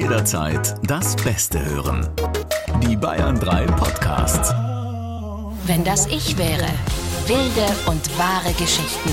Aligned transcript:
Jederzeit 0.00 0.76
das 0.88 1.14
Beste 1.14 1.62
hören. 1.62 2.08
Die 2.82 2.96
Bayern 2.96 3.38
3 3.38 3.66
Podcasts. 3.66 4.50
Wenn 5.66 5.84
das 5.84 6.06
ich 6.06 6.38
wäre. 6.38 6.66
Wilde 7.26 7.66
und 7.84 8.18
wahre 8.18 8.50
Geschichten. 8.54 9.10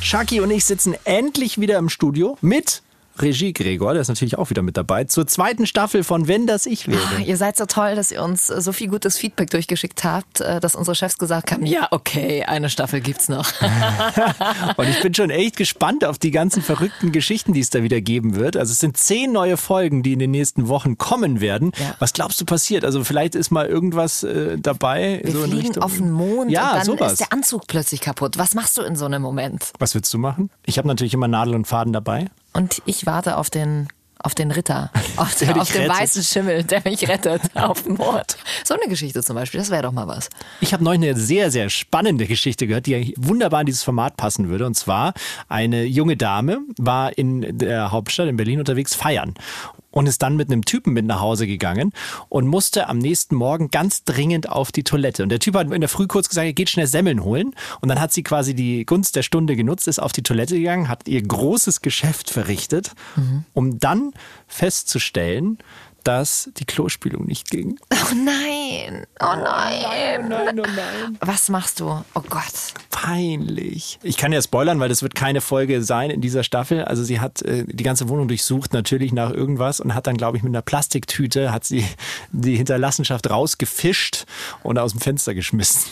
Shaki 0.00 0.40
und 0.40 0.50
ich 0.50 0.64
sitzen 0.64 0.94
endlich 1.04 1.60
wieder 1.60 1.76
im 1.76 1.90
Studio 1.90 2.38
mit 2.40 2.82
Regie 3.18 3.52
Gregor, 3.52 3.92
der 3.92 4.02
ist 4.02 4.08
natürlich 4.08 4.38
auch 4.38 4.50
wieder 4.50 4.62
mit 4.62 4.76
dabei, 4.76 5.04
zur 5.04 5.26
zweiten 5.26 5.66
Staffel 5.66 6.02
von 6.04 6.28
Wenn 6.28 6.46
das 6.46 6.66
ich 6.66 6.88
wäre. 6.88 7.00
Ah, 7.18 7.20
Ihr 7.20 7.36
seid 7.36 7.56
so 7.56 7.66
toll, 7.66 7.94
dass 7.94 8.10
ihr 8.10 8.22
uns 8.22 8.46
so 8.46 8.72
viel 8.72 8.88
gutes 8.88 9.18
Feedback 9.18 9.50
durchgeschickt 9.50 10.02
habt, 10.04 10.40
äh, 10.40 10.60
dass 10.60 10.74
unsere 10.74 10.94
Chefs 10.94 11.18
gesagt 11.18 11.52
haben, 11.52 11.66
ja, 11.66 11.88
okay, 11.90 12.44
eine 12.44 12.70
Staffel 12.70 13.00
gibt's 13.00 13.28
noch. 13.28 13.46
Und 14.76 14.88
ich 14.88 15.00
bin 15.02 15.14
schon 15.14 15.30
echt 15.30 15.56
gespannt 15.56 16.04
auf 16.04 16.18
die 16.18 16.30
ganzen 16.30 16.62
verrückten 16.62 17.12
Geschichten, 17.12 17.52
die 17.52 17.60
es 17.60 17.70
da 17.70 17.82
wieder 17.82 18.00
geben 18.00 18.36
wird. 18.36 18.56
Also 18.56 18.72
es 18.72 18.78
sind 18.78 18.96
zehn 18.96 19.32
neue 19.32 19.56
Folgen, 19.56 20.02
die 20.02 20.12
in 20.14 20.18
den 20.18 20.30
nächsten 20.30 20.68
Wochen 20.68 20.98
kommen 20.98 21.40
werden. 21.40 21.72
Ja. 21.78 21.94
Was 21.98 22.12
glaubst 22.12 22.40
du 22.40 22.44
passiert? 22.44 22.84
Also 22.84 23.04
vielleicht 23.04 23.34
ist 23.34 23.50
mal 23.50 23.66
irgendwas 23.66 24.22
äh, 24.22 24.56
dabei. 24.58 25.20
Wir 25.24 25.32
so 25.32 25.42
in 25.44 25.50
fliegen 25.50 25.66
Richtung- 25.66 25.82
auf 25.82 25.96
den 25.96 26.10
Mond 26.10 26.50
ja, 26.50 26.70
und 26.70 26.76
dann 26.78 26.84
sowas. 26.86 27.12
ist 27.12 27.20
der 27.20 27.32
Anzug 27.32 27.66
plötzlich 27.66 28.00
kaputt. 28.00 28.38
Was 28.38 28.54
machst 28.54 28.78
du 28.78 28.82
in 28.82 28.96
so 28.96 29.04
einem 29.04 29.22
Moment? 29.22 29.72
Was 29.78 29.94
würdest 29.94 30.12
du 30.14 30.18
machen? 30.18 30.50
Ich 30.64 30.78
habe 30.78 30.88
natürlich 30.88 31.14
immer 31.14 31.28
Nadel 31.28 31.54
und 31.54 31.66
Faden 31.66 31.92
dabei. 31.92 32.26
Und 32.52 32.82
ich 32.86 33.06
warte 33.06 33.36
auf 33.36 33.50
den 33.50 33.88
auf 34.24 34.34
den 34.34 34.50
Ritter, 34.50 34.90
auf, 35.16 35.34
den, 35.34 35.58
auf 35.58 35.72
den 35.72 35.88
weißen 35.88 36.22
Schimmel, 36.22 36.64
der 36.64 36.82
mich 36.84 37.08
rettet 37.08 37.42
auf 37.54 37.82
dem 37.82 37.94
Mond. 37.94 38.36
So 38.64 38.74
eine 38.74 38.88
Geschichte 38.88 39.22
zum 39.22 39.34
Beispiel, 39.34 39.58
das 39.58 39.70
wäre 39.70 39.82
doch 39.82 39.92
mal 39.92 40.06
was. 40.06 40.28
Ich 40.60 40.72
habe 40.72 40.84
neulich 40.84 41.02
eine 41.02 41.18
sehr, 41.18 41.50
sehr 41.50 41.68
spannende 41.70 42.26
Geschichte 42.26 42.66
gehört, 42.66 42.86
die 42.86 42.94
eigentlich 42.94 43.14
wunderbar 43.18 43.60
in 43.60 43.66
dieses 43.66 43.82
Format 43.82 44.16
passen 44.16 44.48
würde. 44.48 44.66
Und 44.66 44.74
zwar, 44.74 45.14
eine 45.48 45.84
junge 45.84 46.16
Dame 46.16 46.60
war 46.78 47.16
in 47.18 47.58
der 47.58 47.90
Hauptstadt 47.90 48.28
in 48.28 48.36
Berlin 48.36 48.60
unterwegs 48.60 48.94
feiern 48.94 49.34
und 49.92 50.08
ist 50.08 50.22
dann 50.22 50.34
mit 50.34 50.50
einem 50.50 50.64
Typen 50.64 50.92
mit 50.92 51.06
nach 51.06 51.20
Hause 51.20 51.46
gegangen 51.46 51.92
und 52.28 52.48
musste 52.48 52.88
am 52.88 52.98
nächsten 52.98 53.36
Morgen 53.36 53.70
ganz 53.70 54.02
dringend 54.02 54.48
auf 54.48 54.72
die 54.72 54.82
Toilette. 54.82 55.22
Und 55.22 55.28
der 55.28 55.38
Typ 55.38 55.54
hat 55.54 55.70
in 55.70 55.80
der 55.80 55.88
Früh 55.88 56.08
kurz 56.08 56.28
gesagt, 56.28 56.46
er 56.46 56.52
geht 56.52 56.70
schnell 56.70 56.88
Semmeln 56.88 57.22
holen. 57.22 57.54
Und 57.80 57.88
dann 57.88 58.00
hat 58.00 58.12
sie 58.12 58.24
quasi 58.24 58.54
die 58.54 58.84
Gunst 58.84 59.14
der 59.14 59.22
Stunde 59.22 59.54
genutzt, 59.54 59.86
ist 59.86 60.00
auf 60.00 60.12
die 60.12 60.22
Toilette 60.24 60.56
gegangen, 60.56 60.88
hat 60.88 61.06
ihr 61.06 61.22
großes 61.22 61.82
Geschäft 61.82 62.30
verrichtet, 62.30 62.92
um 63.54 63.78
dann 63.78 64.12
festzustellen, 64.48 65.58
dass 66.04 66.50
die 66.56 66.64
Klospülung 66.64 67.26
nicht 67.26 67.50
ging. 67.50 67.78
Oh 67.92 68.14
nein, 68.14 69.06
oh 69.20 69.36
nein. 69.36 70.28
Nein, 70.28 70.60
oh 70.60 70.66
nein. 70.74 71.18
Was 71.20 71.48
machst 71.48 71.80
du? 71.80 72.04
Oh 72.14 72.22
Gott. 72.28 72.74
Peinlich. 73.02 73.98
Ich 74.02 74.16
kann 74.16 74.32
ja 74.32 74.40
spoilern, 74.40 74.78
weil 74.78 74.88
das 74.88 75.02
wird 75.02 75.14
keine 75.14 75.40
Folge 75.40 75.82
sein 75.82 76.10
in 76.10 76.20
dieser 76.20 76.44
Staffel. 76.44 76.84
Also 76.84 77.02
sie 77.02 77.18
hat 77.20 77.42
äh, 77.42 77.64
die 77.66 77.82
ganze 77.82 78.08
Wohnung 78.08 78.28
durchsucht, 78.28 78.72
natürlich 78.72 79.12
nach 79.12 79.32
irgendwas 79.32 79.80
und 79.80 79.94
hat 79.94 80.06
dann, 80.06 80.16
glaube 80.16 80.36
ich, 80.36 80.42
mit 80.42 80.50
einer 80.50 80.62
Plastiktüte 80.62 81.52
hat 81.52 81.64
sie 81.64 81.84
die 82.30 82.56
Hinterlassenschaft 82.56 83.28
rausgefischt 83.28 84.24
und 84.62 84.78
aus 84.78 84.92
dem 84.92 85.00
Fenster 85.00 85.34
geschmissen. 85.34 85.90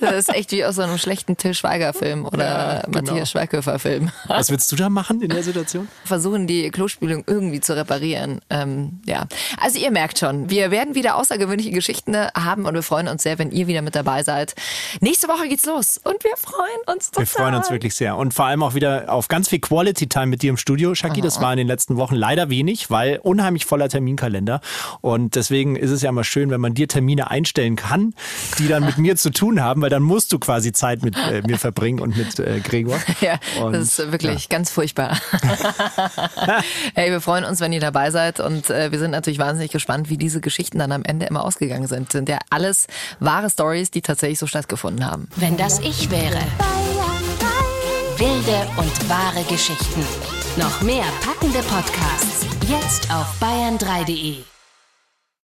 Das 0.00 0.14
ist 0.14 0.34
echt 0.34 0.52
wie 0.52 0.64
aus 0.64 0.76
so 0.76 0.82
einem 0.82 0.98
schlechten 0.98 1.36
Till 1.36 1.54
Schweiger-Film 1.54 2.26
oder 2.26 2.44
Ja, 2.44 2.80
genau. 2.82 2.98
Matthias 3.00 3.30
Schweighöfer-Film. 3.30 4.10
Was 4.26 4.50
würdest 4.50 4.70
du 4.72 4.76
da 4.76 4.88
machen 4.88 5.20
in 5.22 5.30
der 5.30 5.42
Situation? 5.42 5.88
Versuchen, 6.04 6.46
die 6.46 6.70
Klospülung 6.70 7.24
irgendwie 7.26 7.60
zu 7.60 7.76
reparieren. 7.76 8.40
Ähm, 8.50 9.00
ja. 9.06 9.26
Also 9.60 9.78
ihr 9.78 9.90
merkt 9.90 10.18
schon, 10.18 10.50
wir 10.50 10.70
werden 10.70 10.94
wieder 10.94 11.16
außergewöhnliche 11.16 11.70
Geschichten 11.70 12.16
haben 12.16 12.64
und 12.66 12.74
wir 12.74 12.82
freuen 12.82 13.08
uns 13.08 13.22
sehr, 13.22 13.38
wenn 13.38 13.50
ihr 13.50 13.66
wieder 13.66 13.82
mit 13.82 13.94
dabei 13.94 14.22
seid. 14.22 14.54
Nächste 15.00 15.28
Woche 15.28 15.48
geht's 15.48 15.66
los 15.66 15.98
und 16.02 16.22
wir 16.24 16.36
freuen 16.36 16.80
uns 16.86 17.10
total. 17.10 17.22
Wir 17.22 17.26
freuen 17.26 17.54
uns 17.54 17.70
wirklich 17.70 17.94
sehr. 17.94 18.16
Und 18.16 18.34
vor 18.34 18.46
allem 18.46 18.62
auch 18.62 18.74
wieder 18.74 19.12
auf 19.12 19.28
ganz 19.28 19.48
viel 19.48 19.60
Quality 19.60 20.08
Time 20.08 20.26
mit 20.26 20.42
dir 20.42 20.50
im 20.50 20.56
Studio, 20.56 20.94
Shaki. 20.94 21.20
Das 21.20 21.40
war 21.40 21.52
in 21.52 21.58
den 21.58 21.66
letzten 21.66 21.96
Wochen 21.96 22.14
leider 22.14 22.50
wenig, 22.50 22.90
weil 22.90 23.18
unheimlich 23.22 23.66
voller 23.66 23.88
Terminkalender. 23.88 24.60
Und 25.00 25.34
deswegen 25.34 25.76
ist 25.76 25.90
es 25.90 26.02
ja 26.02 26.08
immer 26.10 26.24
schön, 26.24 26.50
wenn 26.50 26.60
man 26.60 26.74
dir 26.74 26.88
Termine 26.88 27.30
einstellen 27.30 27.76
kann, 27.76 28.14
die 28.58 28.68
dann 28.68 28.84
mit 28.84 28.98
mir 28.98 29.16
zu 29.16 29.30
tun 29.30 29.60
haben, 29.60 29.79
weil 29.82 29.90
dann 29.90 30.02
musst 30.02 30.32
du 30.32 30.38
quasi 30.38 30.72
Zeit 30.72 31.02
mit 31.02 31.16
äh, 31.16 31.42
mir 31.46 31.58
verbringen 31.58 32.00
und 32.00 32.16
mit 32.16 32.38
äh, 32.38 32.60
Gregor. 32.60 32.98
Ja, 33.20 33.38
Und, 33.62 33.74
das 33.74 33.98
ist 33.98 34.12
wirklich 34.12 34.48
ganz 34.48 34.70
furchtbar. 34.70 35.18
hey, 36.94 37.10
wir 37.10 37.20
freuen 37.20 37.44
uns, 37.44 37.60
wenn 37.60 37.72
ihr 37.72 37.80
dabei 37.80 38.10
seid 38.10 38.40
und 38.40 38.70
äh, 38.70 38.92
wir 38.92 38.98
sind 38.98 39.10
natürlich 39.10 39.38
wahnsinnig 39.38 39.72
gespannt, 39.72 40.08
wie 40.08 40.16
diese 40.16 40.40
Geschichten 40.40 40.78
dann 40.78 40.92
am 40.92 41.02
Ende 41.04 41.26
immer 41.26 41.44
ausgegangen 41.44 41.86
sind. 41.86 42.12
Sind 42.12 42.28
ja 42.28 42.38
alles 42.48 42.86
wahre 43.18 43.50
Stories, 43.50 43.90
die 43.90 44.00
tatsächlich 44.00 44.38
so 44.38 44.46
stattgefunden 44.46 45.04
haben. 45.04 45.28
Wenn 45.36 45.56
das 45.56 45.80
ich 45.80 46.10
wäre. 46.10 46.38
Wilde 48.16 48.66
und 48.76 49.08
wahre 49.08 49.44
Geschichten. 49.44 50.04
Noch 50.56 50.82
mehr 50.82 51.04
packende 51.24 51.60
Podcasts. 51.60 52.46
Jetzt 52.68 53.10
auf 53.12 53.40
bayern3.de. 53.40 54.59